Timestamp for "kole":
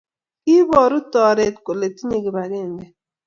1.65-1.87